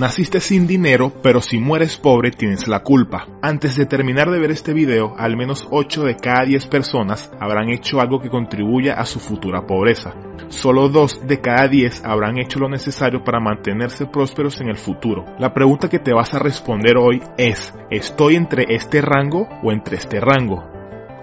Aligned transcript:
Naciste 0.00 0.40
sin 0.40 0.66
dinero, 0.66 1.12
pero 1.22 1.42
si 1.42 1.58
mueres 1.58 1.98
pobre 1.98 2.30
tienes 2.30 2.66
la 2.66 2.82
culpa. 2.82 3.26
Antes 3.42 3.76
de 3.76 3.84
terminar 3.84 4.30
de 4.30 4.38
ver 4.38 4.50
este 4.50 4.72
video, 4.72 5.14
al 5.18 5.36
menos 5.36 5.68
8 5.70 6.04
de 6.04 6.16
cada 6.16 6.46
10 6.46 6.68
personas 6.68 7.30
habrán 7.38 7.68
hecho 7.68 8.00
algo 8.00 8.18
que 8.18 8.30
contribuya 8.30 8.94
a 8.94 9.04
su 9.04 9.20
futura 9.20 9.66
pobreza. 9.66 10.14
Solo 10.48 10.88
2 10.88 11.26
de 11.26 11.42
cada 11.42 11.68
10 11.68 12.02
habrán 12.06 12.38
hecho 12.38 12.58
lo 12.58 12.70
necesario 12.70 13.22
para 13.22 13.40
mantenerse 13.40 14.06
prósperos 14.06 14.58
en 14.62 14.70
el 14.70 14.78
futuro. 14.78 15.26
La 15.38 15.52
pregunta 15.52 15.90
que 15.90 15.98
te 15.98 16.14
vas 16.14 16.32
a 16.32 16.38
responder 16.38 16.96
hoy 16.96 17.22
es, 17.36 17.74
¿estoy 17.90 18.36
entre 18.36 18.64
este 18.70 19.02
rango 19.02 19.48
o 19.62 19.70
entre 19.70 19.98
este 19.98 20.18
rango? 20.18 20.69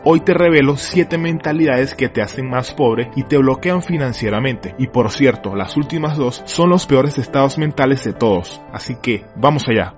Hoy 0.10 0.22
te 0.22 0.34
revelo 0.34 0.78
7 0.78 1.18
mentalidades 1.18 1.94
que 1.94 2.08
te 2.08 2.22
hacen 2.22 2.50
más 2.50 2.74
pobre 2.74 3.12
y 3.18 3.24
te 3.24 3.38
bloquean 3.38 3.82
financieramente. 3.82 4.74
Y 4.80 4.88
por 4.88 5.12
cierto, 5.12 5.54
las 5.54 5.76
últimas 5.76 6.16
dos 6.16 6.44
son 6.46 6.70
los 6.70 6.86
peores 6.86 7.18
estados 7.18 7.58
mentales 7.58 8.06
de 8.06 8.14
todos. 8.14 8.62
Así 8.72 8.96
que, 9.04 9.26
vamos 9.36 9.66
allá. 9.68 9.96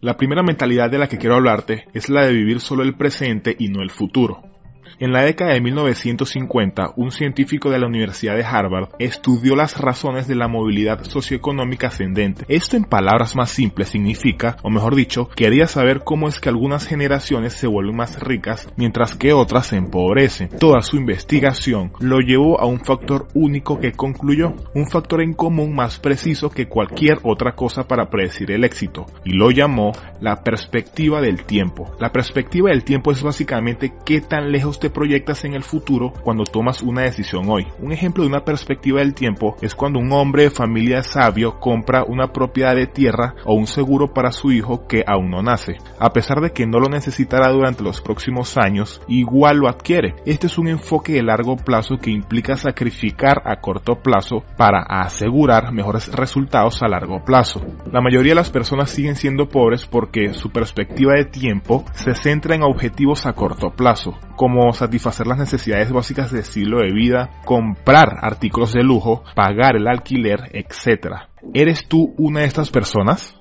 La 0.00 0.16
primera 0.16 0.42
mentalidad 0.42 0.90
de 0.90 0.96
la 0.96 1.08
que 1.08 1.18
quiero 1.18 1.34
hablarte 1.34 1.84
es 1.92 2.08
la 2.08 2.24
de 2.24 2.32
vivir 2.32 2.60
solo 2.60 2.82
el 2.82 2.96
presente 2.96 3.54
y 3.58 3.68
no 3.68 3.82
el 3.82 3.90
futuro. 3.90 4.55
En 4.98 5.12
la 5.12 5.22
década 5.22 5.52
de 5.52 5.60
1950, 5.60 6.94
un 6.96 7.10
científico 7.10 7.70
de 7.70 7.78
la 7.78 7.86
Universidad 7.86 8.36
de 8.36 8.44
Harvard 8.44 8.90
estudió 8.98 9.54
las 9.56 9.78
razones 9.78 10.26
de 10.26 10.34
la 10.34 10.48
movilidad 10.48 11.02
socioeconómica 11.04 11.88
ascendente. 11.88 12.44
Esto 12.48 12.76
en 12.76 12.84
palabras 12.84 13.36
más 13.36 13.50
simples 13.50 13.88
significa, 13.88 14.56
o 14.62 14.70
mejor 14.70 14.94
dicho, 14.94 15.28
quería 15.28 15.66
saber 15.66 16.00
cómo 16.04 16.28
es 16.28 16.40
que 16.40 16.48
algunas 16.48 16.86
generaciones 16.86 17.52
se 17.52 17.66
vuelven 17.66 17.96
más 17.96 18.20
ricas 18.20 18.68
mientras 18.76 19.14
que 19.14 19.32
otras 19.32 19.66
se 19.66 19.76
empobrecen. 19.76 20.48
Toda 20.58 20.80
su 20.80 20.96
investigación 20.96 21.92
lo 22.00 22.20
llevó 22.20 22.60
a 22.60 22.66
un 22.66 22.80
factor 22.80 23.28
único 23.34 23.78
que 23.78 23.92
concluyó, 23.92 24.54
un 24.74 24.88
factor 24.88 25.22
en 25.22 25.34
común 25.34 25.74
más 25.74 25.98
preciso 25.98 26.50
que 26.50 26.68
cualquier 26.68 27.18
otra 27.22 27.54
cosa 27.54 27.86
para 27.86 28.08
predecir 28.08 28.50
el 28.50 28.64
éxito, 28.64 29.06
y 29.24 29.32
lo 29.32 29.50
llamó 29.50 29.92
la 30.20 30.42
perspectiva 30.42 31.20
del 31.20 31.44
tiempo. 31.44 31.94
La 31.98 32.12
perspectiva 32.12 32.70
del 32.70 32.84
tiempo 32.84 33.12
es 33.12 33.22
básicamente 33.22 33.92
qué 34.04 34.20
tan 34.20 34.50
lejos 34.50 34.75
te 34.78 34.90
proyectas 34.90 35.44
en 35.44 35.54
el 35.54 35.62
futuro 35.62 36.12
cuando 36.22 36.44
tomas 36.44 36.82
una 36.82 37.02
decisión 37.02 37.48
hoy. 37.48 37.66
Un 37.80 37.92
ejemplo 37.92 38.22
de 38.22 38.28
una 38.28 38.44
perspectiva 38.44 39.00
del 39.00 39.14
tiempo 39.14 39.56
es 39.60 39.74
cuando 39.74 39.98
un 39.98 40.12
hombre 40.12 40.44
de 40.44 40.50
familia 40.50 41.02
sabio 41.02 41.58
compra 41.60 42.04
una 42.04 42.32
propiedad 42.32 42.74
de 42.74 42.86
tierra 42.86 43.34
o 43.44 43.54
un 43.54 43.66
seguro 43.66 44.12
para 44.12 44.32
su 44.32 44.52
hijo 44.52 44.86
que 44.86 45.04
aún 45.06 45.30
no 45.30 45.42
nace. 45.42 45.76
A 45.98 46.12
pesar 46.12 46.40
de 46.40 46.52
que 46.52 46.66
no 46.66 46.78
lo 46.78 46.88
necesitará 46.88 47.50
durante 47.50 47.82
los 47.82 48.00
próximos 48.00 48.56
años, 48.56 49.00
igual 49.08 49.58
lo 49.58 49.68
adquiere. 49.68 50.14
Este 50.24 50.46
es 50.46 50.58
un 50.58 50.68
enfoque 50.68 51.12
de 51.14 51.22
largo 51.22 51.56
plazo 51.56 51.96
que 51.98 52.10
implica 52.10 52.56
sacrificar 52.56 53.42
a 53.44 53.60
corto 53.60 53.96
plazo 53.96 54.44
para 54.56 54.82
asegurar 54.82 55.72
mejores 55.72 56.12
resultados 56.12 56.82
a 56.82 56.88
largo 56.88 57.24
plazo. 57.24 57.60
La 57.90 58.00
mayoría 58.00 58.32
de 58.32 58.36
las 58.36 58.50
personas 58.50 58.90
siguen 58.90 59.16
siendo 59.16 59.48
pobres 59.48 59.86
porque 59.86 60.34
su 60.34 60.50
perspectiva 60.50 61.14
de 61.14 61.24
tiempo 61.24 61.84
se 61.92 62.14
centra 62.14 62.54
en 62.54 62.62
objetivos 62.62 63.26
a 63.26 63.32
corto 63.32 63.70
plazo, 63.70 64.16
como 64.36 64.72
satisfacer 64.72 65.26
las 65.26 65.38
necesidades 65.38 65.90
básicas 65.90 66.30
de 66.30 66.40
estilo 66.40 66.78
de 66.78 66.92
vida, 66.92 67.30
comprar 67.44 68.18
artículos 68.20 68.72
de 68.72 68.82
lujo, 68.82 69.24
pagar 69.34 69.76
el 69.76 69.88
alquiler, 69.88 70.50
etc. 70.52 71.28
¿Eres 71.54 71.88
tú 71.88 72.14
una 72.18 72.40
de 72.40 72.46
estas 72.46 72.70
personas? 72.70 73.34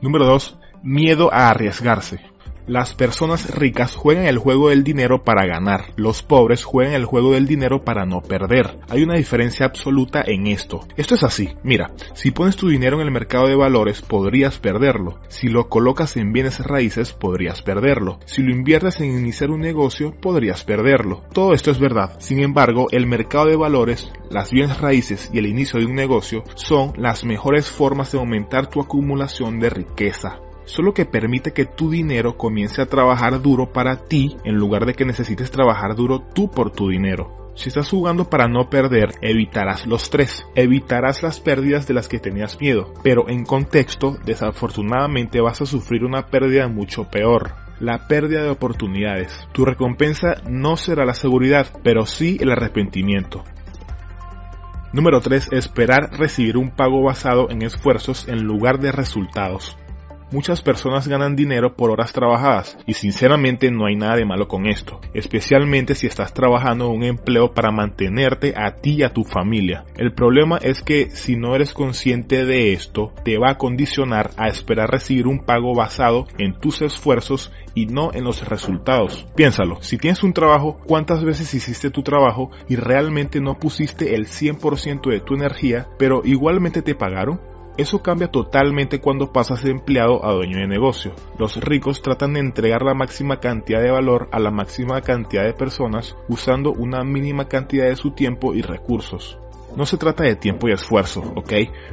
Número 0.00 0.24
2. 0.24 0.58
Miedo 0.82 1.32
a 1.32 1.48
arriesgarse. 1.48 2.20
Las 2.68 2.94
personas 2.94 3.50
ricas 3.54 3.96
juegan 3.96 4.26
el 4.26 4.36
juego 4.36 4.68
del 4.68 4.84
dinero 4.84 5.24
para 5.24 5.46
ganar, 5.46 5.86
los 5.96 6.22
pobres 6.22 6.64
juegan 6.64 6.92
el 6.92 7.06
juego 7.06 7.32
del 7.32 7.46
dinero 7.46 7.82
para 7.82 8.04
no 8.04 8.20
perder. 8.20 8.78
Hay 8.90 9.02
una 9.02 9.14
diferencia 9.14 9.64
absoluta 9.64 10.22
en 10.26 10.46
esto. 10.46 10.86
Esto 10.98 11.14
es 11.14 11.22
así, 11.22 11.48
mira, 11.62 11.92
si 12.12 12.30
pones 12.30 12.56
tu 12.56 12.68
dinero 12.68 13.00
en 13.00 13.06
el 13.06 13.10
mercado 13.10 13.46
de 13.46 13.56
valores 13.56 14.02
podrías 14.02 14.58
perderlo, 14.58 15.18
si 15.28 15.48
lo 15.48 15.70
colocas 15.70 16.18
en 16.18 16.34
bienes 16.34 16.60
raíces 16.60 17.14
podrías 17.14 17.62
perderlo, 17.62 18.18
si 18.26 18.42
lo 18.42 18.52
inviertes 18.52 19.00
en 19.00 19.18
iniciar 19.18 19.48
un 19.50 19.60
negocio 19.60 20.14
podrías 20.20 20.62
perderlo. 20.64 21.22
Todo 21.32 21.54
esto 21.54 21.70
es 21.70 21.78
verdad, 21.78 22.20
sin 22.20 22.40
embargo 22.40 22.88
el 22.90 23.06
mercado 23.06 23.46
de 23.46 23.56
valores, 23.56 24.12
las 24.30 24.50
bienes 24.50 24.78
raíces 24.78 25.30
y 25.32 25.38
el 25.38 25.46
inicio 25.46 25.80
de 25.80 25.86
un 25.86 25.94
negocio 25.94 26.44
son 26.54 26.92
las 26.98 27.24
mejores 27.24 27.70
formas 27.70 28.12
de 28.12 28.18
aumentar 28.18 28.66
tu 28.66 28.82
acumulación 28.82 29.58
de 29.58 29.70
riqueza 29.70 30.40
solo 30.64 30.94
que 30.94 31.06
permite 31.06 31.52
que 31.52 31.64
tu 31.64 31.90
dinero 31.90 32.36
comience 32.36 32.82
a 32.82 32.86
trabajar 32.86 33.40
duro 33.40 33.72
para 33.72 34.04
ti 34.04 34.36
en 34.44 34.56
lugar 34.56 34.86
de 34.86 34.94
que 34.94 35.04
necesites 35.04 35.50
trabajar 35.50 35.94
duro 35.94 36.20
tú 36.20 36.50
por 36.50 36.70
tu 36.70 36.88
dinero. 36.88 37.38
Si 37.58 37.70
estás 37.70 37.90
jugando 37.90 38.30
para 38.30 38.46
no 38.46 38.70
perder, 38.70 39.14
evitarás 39.20 39.84
los 39.84 40.10
tres. 40.10 40.46
Evitarás 40.54 41.24
las 41.24 41.40
pérdidas 41.40 41.88
de 41.88 41.94
las 41.94 42.06
que 42.06 42.20
tenías 42.20 42.60
miedo, 42.60 42.94
pero 43.02 43.28
en 43.28 43.44
contexto, 43.44 44.16
desafortunadamente 44.24 45.40
vas 45.40 45.60
a 45.60 45.66
sufrir 45.66 46.04
una 46.04 46.26
pérdida 46.26 46.68
mucho 46.68 47.10
peor. 47.10 47.54
La 47.80 48.06
pérdida 48.06 48.44
de 48.44 48.50
oportunidades. 48.50 49.48
Tu 49.50 49.64
recompensa 49.64 50.34
no 50.48 50.76
será 50.76 51.04
la 51.04 51.14
seguridad, 51.14 51.66
pero 51.82 52.06
sí 52.06 52.36
el 52.40 52.52
arrepentimiento. 52.52 53.42
Número 54.92 55.20
3. 55.20 55.48
Esperar 55.50 56.10
recibir 56.16 56.56
un 56.56 56.70
pago 56.70 57.02
basado 57.02 57.50
en 57.50 57.62
esfuerzos 57.62 58.28
en 58.28 58.44
lugar 58.44 58.78
de 58.78 58.92
resultados. 58.92 59.76
Muchas 60.30 60.60
personas 60.60 61.08
ganan 61.08 61.36
dinero 61.36 61.74
por 61.74 61.90
horas 61.90 62.12
trabajadas 62.12 62.76
y 62.86 62.92
sinceramente 62.92 63.70
no 63.70 63.86
hay 63.86 63.96
nada 63.96 64.16
de 64.16 64.26
malo 64.26 64.46
con 64.46 64.66
esto, 64.66 65.00
especialmente 65.14 65.94
si 65.94 66.06
estás 66.06 66.34
trabajando 66.34 66.90
un 66.90 67.02
empleo 67.02 67.54
para 67.54 67.70
mantenerte 67.70 68.52
a 68.54 68.76
ti 68.76 68.96
y 68.96 69.02
a 69.04 69.08
tu 69.14 69.24
familia. 69.24 69.84
El 69.96 70.12
problema 70.12 70.58
es 70.58 70.82
que 70.82 71.08
si 71.10 71.36
no 71.36 71.54
eres 71.54 71.72
consciente 71.72 72.44
de 72.44 72.74
esto, 72.74 73.14
te 73.24 73.38
va 73.38 73.52
a 73.52 73.56
condicionar 73.56 74.30
a 74.36 74.48
esperar 74.48 74.90
recibir 74.90 75.26
un 75.26 75.40
pago 75.40 75.74
basado 75.74 76.26
en 76.36 76.52
tus 76.52 76.82
esfuerzos 76.82 77.50
y 77.74 77.86
no 77.86 78.10
en 78.12 78.24
los 78.24 78.46
resultados. 78.46 79.26
Piénsalo, 79.34 79.80
si 79.80 79.96
tienes 79.96 80.22
un 80.22 80.34
trabajo, 80.34 80.78
¿cuántas 80.84 81.24
veces 81.24 81.54
hiciste 81.54 81.90
tu 81.90 82.02
trabajo 82.02 82.50
y 82.68 82.76
realmente 82.76 83.40
no 83.40 83.58
pusiste 83.58 84.14
el 84.14 84.26
100% 84.26 85.10
de 85.10 85.20
tu 85.20 85.34
energía, 85.34 85.86
pero 85.98 86.20
igualmente 86.24 86.82
te 86.82 86.94
pagaron? 86.94 87.40
Eso 87.78 88.02
cambia 88.02 88.28
totalmente 88.28 89.00
cuando 89.00 89.32
pasas 89.32 89.62
de 89.62 89.70
empleado 89.70 90.26
a 90.26 90.32
dueño 90.32 90.58
de 90.58 90.66
negocio. 90.66 91.12
Los 91.38 91.56
ricos 91.62 92.02
tratan 92.02 92.34
de 92.34 92.40
entregar 92.40 92.82
la 92.82 92.92
máxima 92.92 93.38
cantidad 93.38 93.80
de 93.80 93.92
valor 93.92 94.28
a 94.32 94.40
la 94.40 94.50
máxima 94.50 95.00
cantidad 95.00 95.44
de 95.44 95.52
personas 95.52 96.16
usando 96.28 96.72
una 96.72 97.04
mínima 97.04 97.46
cantidad 97.46 97.86
de 97.86 97.94
su 97.94 98.10
tiempo 98.10 98.52
y 98.52 98.62
recursos. 98.62 99.38
No 99.76 99.86
se 99.86 99.96
trata 99.96 100.24
de 100.24 100.34
tiempo 100.34 100.68
y 100.68 100.72
esfuerzo, 100.72 101.20
¿ok? 101.36 101.52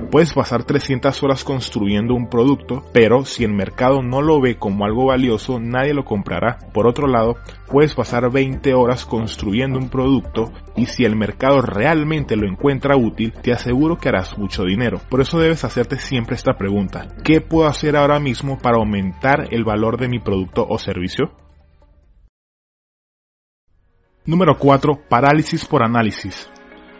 Puedes 0.09 0.34
pasar 0.34 0.63
300 0.63 1.22
horas 1.24 1.44
construyendo 1.44 2.16
un 2.16 2.30
producto, 2.30 2.84
pero 2.94 3.25
si 3.25 3.44
el 3.44 3.53
mercado 3.53 4.02
no 4.02 4.22
lo 4.22 4.41
ve 4.41 4.58
como 4.58 4.86
algo 4.86 5.06
valioso, 5.06 5.59
nadie 5.59 5.94
lo 5.94 6.03
comprará. 6.03 6.58
Por 6.74 6.88
otro 6.88 7.08
lado, 7.08 7.35
puedes 7.68 7.94
pasar 7.94 8.31
20 8.31 8.74
horas 8.74 9.06
construyendo 9.06 9.78
un 9.78 9.90
producto 9.90 10.52
y 10.75 10.88
si 10.88 11.06
el 11.06 11.16
mercado 11.16 11.62
realmente 11.62 12.35
lo 12.35 12.47
encuentra 12.47 12.97
útil, 12.97 13.34
te 13.34 13.53
aseguro 13.53 13.97
que 13.97 14.09
harás 14.09 14.38
mucho 14.38 14.64
dinero. 14.64 15.00
Por 15.09 15.22
eso 15.22 15.40
debes 15.40 15.64
hacerte 15.64 15.97
siempre 15.97 16.35
esta 16.35 16.53
pregunta. 16.53 17.08
¿Qué 17.24 17.41
puedo 17.41 17.68
hacer 17.68 17.96
ahora 17.96 18.19
mismo 18.19 18.58
para 18.58 18.78
aumentar 18.78 19.47
el 19.52 19.64
valor 19.64 20.00
de 20.00 20.08
mi 20.08 20.19
producto 20.19 20.66
o 20.68 20.80
servicio? 20.80 21.31
Número 24.25 24.58
4. 24.58 25.02
Parálisis 25.08 25.66
por 25.66 25.84
análisis. 25.84 26.50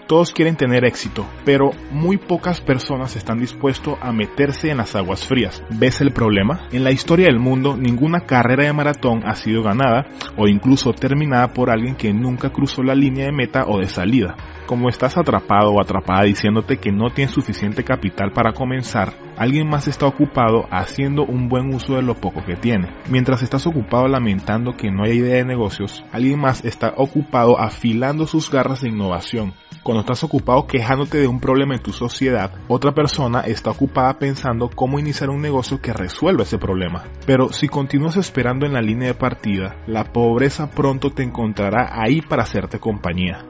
Todos 0.07 0.31
quieren 0.33 0.55
tener 0.55 0.85
éxito, 0.85 1.25
pero 1.45 1.71
muy 1.89 2.17
pocas 2.17 2.61
personas 2.61 3.16
están 3.16 3.39
dispuestos 3.39 3.97
a 4.01 4.11
meterse 4.11 4.69
en 4.69 4.77
las 4.77 4.95
aguas 4.95 5.25
frías. 5.25 5.63
¿Ves 5.71 5.99
el 5.99 6.11
problema? 6.11 6.67
En 6.71 6.83
la 6.83 6.91
historia 6.91 7.25
del 7.25 7.39
mundo, 7.39 7.75
ninguna 7.75 8.19
carrera 8.19 8.66
de 8.66 8.73
maratón 8.73 9.23
ha 9.25 9.33
sido 9.33 9.63
ganada 9.63 10.05
o 10.38 10.47
incluso 10.47 10.93
terminada 10.93 11.47
por 11.53 11.71
alguien 11.71 11.95
que 11.95 12.13
nunca 12.13 12.52
cruzó 12.52 12.84
la 12.84 12.93
línea 12.93 13.25
de 13.25 13.31
meta 13.31 13.66
o 13.67 13.79
de 13.79 13.87
salida. 13.87 14.35
Como 14.66 14.90
estás 14.90 15.16
atrapado 15.16 15.70
o 15.70 15.79
atrapada 15.79 16.23
diciéndote 16.23 16.78
que 16.78 16.91
no 16.91 17.12
tienes 17.12 17.35
suficiente 17.35 17.84
capital 17.84 18.32
para 18.32 18.52
comenzar, 18.52 19.14
alguien 19.38 19.70
más 19.70 19.88
está 19.88 20.08
ocupado 20.08 20.66
haciendo 20.72 21.23
un 21.23 21.50
buen 21.50 21.72
uso 21.72 21.94
de 21.96 22.02
lo 22.02 22.16
poco 22.16 22.44
que 22.44 22.56
tiene. 22.56 22.90
Mientras 23.08 23.44
estás 23.44 23.67
ocupado 23.67 24.08
lamentando 24.08 24.76
que 24.76 24.90
no 24.90 25.03
hay 25.03 25.20
idea 25.20 25.35
de 25.35 25.46
negocios, 25.46 26.03
alguien 26.12 26.40
más 26.40 26.66
está 26.66 26.94
ocupado 26.97 27.59
afilando 27.59 28.26
sus 28.26 28.50
garras 28.50 28.82
de 28.82 28.90
innovación. 28.90 29.53
Cuando 29.84 30.02
estás 30.02 30.23
ocupado 30.23 30.66
quejándote 30.66 31.20
de 31.20 31.28
un 31.28 31.40
problema 31.40 31.76
en 31.76 31.84
tu 31.84 31.91
sociedad, 31.91 32.52
otra 32.68 32.91
persona 32.91 33.41
está 33.41 33.70
ocupada 33.70 34.18
pensando 34.18 34.72
cómo 34.73 34.97
iniciar 34.97 35.29
un 35.29 35.44
negocio 35.44 35.79
que 35.79 35.94
resuelva 35.94 36.41
ese 36.41 36.58
problema. 36.58 37.03
Pero 37.28 37.50
si 37.50 37.68
continúas 37.68 38.18
esperando 38.18 38.66
en 38.66 38.73
la 38.73 38.82
línea 38.82 39.09
de 39.09 39.14
partida, 39.14 39.76
la 39.85 40.06
pobreza 40.06 40.72
pronto 40.72 41.11
te 41.11 41.22
encontrará 41.22 41.91
ahí 42.02 42.22
para 42.22 42.41
hacerte 42.41 42.79
compañía. 42.79 43.46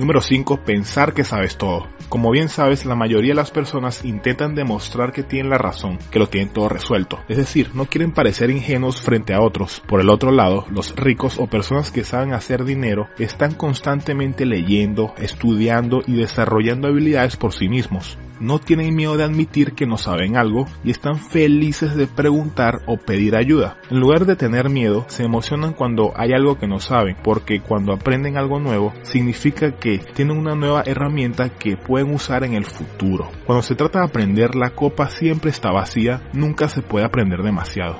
Número 0.00 0.22
5. 0.22 0.64
Pensar 0.64 1.12
que 1.12 1.24
sabes 1.24 1.58
todo. 1.58 1.86
Como 2.08 2.30
bien 2.30 2.48
sabes, 2.48 2.86
la 2.86 2.94
mayoría 2.94 3.32
de 3.32 3.34
las 3.34 3.50
personas 3.50 4.02
intentan 4.02 4.54
demostrar 4.54 5.12
que 5.12 5.22
tienen 5.22 5.50
la 5.50 5.58
razón, 5.58 5.98
que 6.10 6.18
lo 6.18 6.26
tienen 6.26 6.54
todo 6.54 6.70
resuelto. 6.70 7.18
Es 7.28 7.36
decir, 7.36 7.72
no 7.74 7.84
quieren 7.84 8.12
parecer 8.12 8.48
ingenuos 8.48 9.02
frente 9.02 9.34
a 9.34 9.42
otros. 9.42 9.82
Por 9.86 10.00
el 10.00 10.08
otro 10.08 10.32
lado, 10.32 10.64
los 10.70 10.96
ricos 10.96 11.38
o 11.38 11.48
personas 11.48 11.90
que 11.90 12.02
saben 12.02 12.32
hacer 12.32 12.64
dinero 12.64 13.10
están 13.18 13.52
constantemente 13.52 14.46
leyendo, 14.46 15.12
estudiando 15.18 16.00
y 16.06 16.14
desarrollando 16.14 16.88
habilidades 16.88 17.36
por 17.36 17.52
sí 17.52 17.68
mismos 17.68 18.16
no 18.40 18.58
tienen 18.58 18.94
miedo 18.94 19.16
de 19.16 19.24
admitir 19.24 19.74
que 19.74 19.86
no 19.86 19.96
saben 19.96 20.36
algo 20.36 20.66
y 20.82 20.90
están 20.90 21.16
felices 21.16 21.94
de 21.94 22.06
preguntar 22.06 22.82
o 22.86 22.96
pedir 22.96 23.36
ayuda. 23.36 23.76
En 23.90 24.00
lugar 24.00 24.26
de 24.26 24.36
tener 24.36 24.70
miedo, 24.70 25.04
se 25.08 25.24
emocionan 25.24 25.72
cuando 25.72 26.12
hay 26.16 26.32
algo 26.32 26.58
que 26.58 26.66
no 26.66 26.80
saben, 26.80 27.16
porque 27.22 27.60
cuando 27.60 27.92
aprenden 27.92 28.36
algo 28.36 28.58
nuevo, 28.58 28.92
significa 29.02 29.72
que 29.72 29.98
tienen 30.14 30.38
una 30.38 30.54
nueva 30.54 30.82
herramienta 30.86 31.50
que 31.50 31.76
pueden 31.76 32.12
usar 32.14 32.44
en 32.44 32.54
el 32.54 32.64
futuro. 32.64 33.30
Cuando 33.46 33.62
se 33.62 33.74
trata 33.74 34.00
de 34.00 34.06
aprender, 34.06 34.54
la 34.54 34.70
copa 34.70 35.08
siempre 35.08 35.50
está 35.50 35.70
vacía, 35.70 36.22
nunca 36.32 36.68
se 36.68 36.82
puede 36.82 37.04
aprender 37.04 37.42
demasiado. 37.42 37.98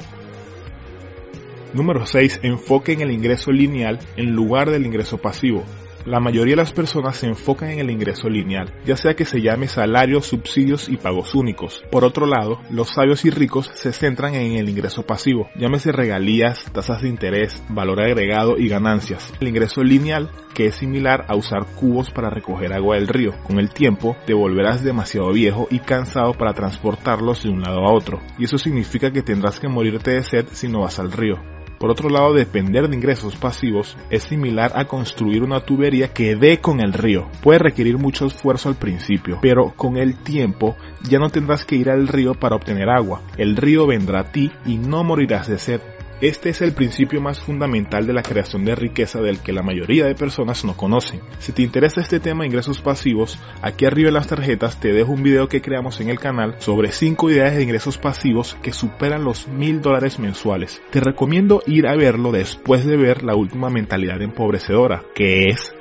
Número 1.73 2.05
6. 2.05 2.41
Enfoque 2.43 2.93
en 2.93 3.01
el 3.01 3.13
ingreso 3.13 3.53
lineal 3.53 4.01
en 4.17 4.33
lugar 4.33 4.71
del 4.71 4.87
ingreso 4.87 5.19
pasivo. 5.19 5.65
La 6.07 6.19
mayoría 6.19 6.53
de 6.53 6.63
las 6.63 6.73
personas 6.73 7.17
se 7.17 7.27
enfocan 7.27 7.71
en 7.71 7.79
el 7.81 7.91
ingreso 7.91 8.29
lineal, 8.29 8.73
ya 8.87 8.97
sea 8.97 9.15
que 9.15 9.27
se 9.27 9.43
llame 9.43 9.69
salarios, 9.69 10.27
subsidios 10.27 10.89
y 10.89 10.97
pagos 10.97 11.35
únicos. 11.35 11.85
Por 11.91 12.05
otro 12.05 12.27
lado, 12.27 12.61
los 12.71 12.89
sabios 12.89 13.25
y 13.27 13.31
ricos 13.31 13.71
se 13.75 13.93
centran 13.93 14.35
en 14.35 14.57
el 14.57 14.69
ingreso 14.69 15.03
pasivo, 15.03 15.49
llámese 15.57 15.93
regalías, 15.93 16.65
tasas 16.73 17.03
de 17.03 17.09
interés, 17.09 17.63
valor 17.69 18.01
agregado 18.01 18.57
y 18.59 18.69
ganancias. 18.69 19.33
El 19.41 19.49
ingreso 19.49 19.83
lineal, 19.83 20.31
que 20.55 20.67
es 20.67 20.77
similar 20.77 21.27
a 21.29 21.37
usar 21.37 21.67
cubos 21.77 22.11
para 22.11 22.31
recoger 22.31 22.73
agua 22.73 22.97
del 22.97 23.09
río. 23.09 23.33
Con 23.47 23.59
el 23.59 23.71
tiempo, 23.71 24.17
te 24.27 24.35
volverás 24.35 24.83
demasiado 24.83 25.31
viejo 25.33 25.69
y 25.71 25.81
cansado 25.81 26.33
para 26.33 26.55
transportarlos 26.55 27.43
de 27.43 27.51
un 27.51 27.61
lado 27.61 27.81
a 27.81 27.93
otro, 27.93 28.21
y 28.39 28.45
eso 28.45 28.57
significa 28.57 29.11
que 29.11 29.23
tendrás 29.23 29.61
que 29.61 29.69
morirte 29.69 30.13
de 30.13 30.23
sed 30.23 30.47
si 30.51 30.69
no 30.69 30.81
vas 30.81 30.99
al 30.99 31.13
río. 31.13 31.60
Por 31.81 31.91
otro 31.91 32.11
lado, 32.11 32.35
depender 32.35 32.89
de 32.89 32.95
ingresos 32.95 33.37
pasivos 33.37 33.97
es 34.11 34.25
similar 34.25 34.71
a 34.75 34.85
construir 34.85 35.43
una 35.43 35.61
tubería 35.61 36.13
que 36.13 36.37
dé 36.37 36.61
con 36.61 36.79
el 36.79 36.93
río. 36.93 37.31
Puede 37.43 37.59
requerir 37.59 37.97
mucho 37.97 38.27
esfuerzo 38.27 38.69
al 38.69 38.75
principio, 38.75 39.39
pero 39.41 39.73
con 39.75 39.97
el 39.97 40.19
tiempo 40.19 40.77
ya 41.09 41.19
no 41.19 41.31
tendrás 41.31 41.65
que 41.65 41.77
ir 41.77 41.89
al 41.89 42.07
río 42.07 42.35
para 42.35 42.57
obtener 42.57 42.91
agua. 42.91 43.23
El 43.39 43.57
río 43.57 43.87
vendrá 43.87 44.21
a 44.21 44.31
ti 44.31 44.53
y 44.67 44.77
no 44.77 45.05
morirás 45.05 45.49
de 45.49 45.59
sed. 45.59 45.81
Este 46.21 46.51
es 46.51 46.61
el 46.61 46.75
principio 46.75 47.19
más 47.23 47.41
fundamental 47.41 48.07
de 48.07 48.13
la 48.13 48.23
creación 48.23 48.67
de 48.67 48.75
riqueza 48.75 49.23
del 49.23 49.41
que 49.41 49.55
la 49.55 49.63
mayoría 49.63 50.05
de 50.05 50.15
personas 50.15 50.67
no 50.67 50.77
conocen. 50.77 51.23
Si 51.39 51.53
te 51.53 51.63
interesa 51.63 52.03
este 52.03 52.21
tema 52.21 52.43
de 52.43 52.49
ingresos 52.49 52.83
pasivos, 52.83 53.39
aquí 53.63 53.87
arriba 53.87 54.09
en 54.09 54.15
las 54.15 54.27
tarjetas 54.27 54.79
te 54.79 54.93
dejo 54.93 55.13
un 55.13 55.23
video 55.23 55.49
que 55.49 55.63
creamos 55.63 55.99
en 56.03 56.11
el 56.11 56.21
canal 56.21 56.57
sobre 56.59 56.93
5 56.93 57.31
ideas 57.31 57.57
de 57.57 57.63
ingresos 57.63 57.97
pasivos 57.97 58.55
que 58.63 58.73
superan 58.73 59.25
los 59.25 59.49
mil 59.49 59.81
dólares 59.81 60.19
mensuales. 60.19 60.83
Te 60.91 61.01
recomiendo 61.01 61.63
ir 61.67 61.87
a 61.87 61.97
verlo 61.97 62.33
después 62.33 62.85
de 62.85 62.99
ver 62.99 63.23
la 63.23 63.35
última 63.35 63.71
mentalidad 63.71 64.21
empobrecedora, 64.21 65.03
que 65.15 65.49
es 65.49 65.75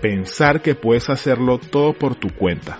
pensar 0.00 0.62
que 0.62 0.76
puedes 0.76 1.10
hacerlo 1.10 1.58
todo 1.58 1.92
por 1.92 2.14
tu 2.14 2.28
cuenta. 2.28 2.78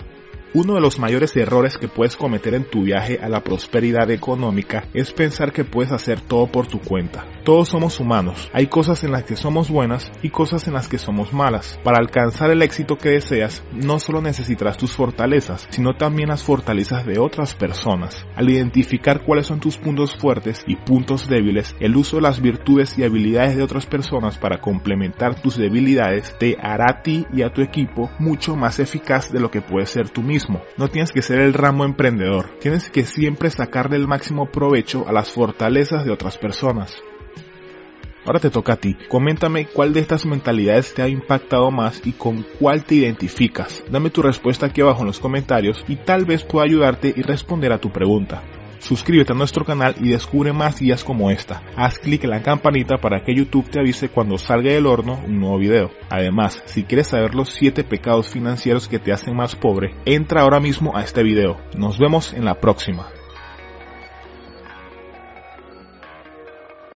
Uno 0.55 0.75
de 0.75 0.81
los 0.81 0.99
mayores 0.99 1.35
errores 1.35 1.79
que 1.79 1.87
puedes 1.87 2.15
cometer 2.15 2.53
en 2.53 2.63
tu 2.63 2.83
viaje 2.83 3.17
a 3.19 3.27
la 3.27 3.43
prosperidad 3.43 4.11
económica 4.11 4.87
es 4.93 5.11
pensar 5.11 5.51
que 5.51 5.65
puedes 5.65 5.91
hacer 5.91 6.21
todo 6.21 6.45
por 6.45 6.67
tu 6.67 6.79
cuenta. 6.79 7.25
Todos 7.43 7.69
somos 7.69 7.99
humanos, 7.99 8.51
hay 8.53 8.67
cosas 8.67 9.03
en 9.03 9.13
las 9.13 9.23
que 9.23 9.35
somos 9.35 9.71
buenas 9.71 10.11
y 10.21 10.29
cosas 10.29 10.67
en 10.67 10.75
las 10.75 10.87
que 10.87 10.99
somos 10.99 11.33
malas. 11.33 11.79
Para 11.83 11.97
alcanzar 11.97 12.51
el 12.51 12.61
éxito 12.61 12.97
que 12.97 13.09
deseas, 13.09 13.63
no 13.73 13.99
solo 13.99 14.21
necesitarás 14.21 14.77
tus 14.77 14.91
fortalezas, 14.91 15.67
sino 15.71 15.95
también 15.95 16.29
las 16.29 16.43
fortalezas 16.43 17.03
de 17.03 17.17
otras 17.17 17.55
personas. 17.55 18.23
Al 18.35 18.47
identificar 18.47 19.25
cuáles 19.25 19.47
son 19.47 19.59
tus 19.59 19.77
puntos 19.77 20.15
fuertes 20.15 20.63
y 20.67 20.75
puntos 20.75 21.27
débiles, 21.27 21.75
el 21.79 21.97
uso 21.97 22.17
de 22.17 22.21
las 22.21 22.39
virtudes 22.39 22.95
y 22.99 23.03
habilidades 23.03 23.57
de 23.57 23.63
otras 23.63 23.87
personas 23.87 24.37
para 24.37 24.61
complementar 24.61 25.41
tus 25.41 25.57
debilidades 25.57 26.37
te 26.37 26.57
hará 26.61 26.85
a 26.91 27.01
ti 27.01 27.25
y 27.33 27.41
a 27.41 27.51
tu 27.51 27.61
equipo 27.63 28.11
mucho 28.19 28.55
más 28.55 28.79
eficaz 28.79 29.31
de 29.31 29.39
lo 29.39 29.49
que 29.49 29.61
puedes 29.61 29.89
ser 29.89 30.09
tú 30.11 30.21
no 30.49 30.87
tienes 30.87 31.11
que 31.11 31.21
ser 31.21 31.39
el 31.39 31.53
ramo 31.53 31.85
emprendedor. 31.85 32.57
Tienes 32.59 32.89
que 32.89 33.03
siempre 33.03 33.49
sacarle 33.49 33.97
el 33.97 34.07
máximo 34.07 34.47
provecho 34.51 35.07
a 35.07 35.13
las 35.13 35.31
fortalezas 35.31 36.05
de 36.05 36.11
otras 36.11 36.37
personas. 36.37 36.95
Ahora 38.25 38.39
te 38.39 38.49
toca 38.49 38.73
a 38.73 38.77
ti. 38.77 38.95
Coméntame 39.09 39.65
cuál 39.65 39.91
de 39.93 39.99
estas 39.99 40.25
mentalidades 40.25 40.93
te 40.93 41.01
ha 41.01 41.09
impactado 41.09 41.71
más 41.71 42.01
y 42.05 42.13
con 42.13 42.45
cuál 42.59 42.85
te 42.85 42.95
identificas. 42.95 43.83
Dame 43.89 44.11
tu 44.11 44.21
respuesta 44.21 44.67
aquí 44.67 44.81
abajo 44.81 45.01
en 45.01 45.07
los 45.07 45.19
comentarios 45.19 45.83
y 45.87 45.97
tal 45.97 46.25
vez 46.25 46.43
pueda 46.43 46.65
ayudarte 46.65 47.13
y 47.15 47.21
responder 47.21 47.73
a 47.73 47.79
tu 47.79 47.91
pregunta. 47.91 48.41
Suscríbete 48.83 49.31
a 49.31 49.35
nuestro 49.35 49.63
canal 49.63 49.95
y 50.01 50.09
descubre 50.09 50.51
más 50.51 50.81
guías 50.81 51.05
como 51.05 51.31
esta. 51.31 51.63
Haz 51.77 51.99
clic 51.99 52.25
en 52.25 52.31
la 52.31 52.43
campanita 52.43 52.97
para 52.97 53.23
que 53.23 53.33
YouTube 53.33 53.69
te 53.69 53.79
avise 53.79 54.09
cuando 54.09 54.37
salga 54.37 54.73
del 54.73 54.87
horno 54.87 55.23
un 55.25 55.39
nuevo 55.39 55.57
video. 55.57 55.89
Además, 56.09 56.61
si 56.65 56.83
quieres 56.83 57.07
saber 57.07 57.33
los 57.33 57.49
7 57.53 57.85
pecados 57.85 58.27
financieros 58.27 58.89
que 58.89 58.99
te 58.99 59.13
hacen 59.13 59.37
más 59.37 59.55
pobre, 59.55 59.95
entra 60.03 60.41
ahora 60.41 60.59
mismo 60.59 60.97
a 60.97 61.01
este 61.01 61.23
video. 61.23 61.55
Nos 61.77 61.97
vemos 61.97 62.33
en 62.33 62.43
la 62.43 62.59
próxima. 62.59 63.07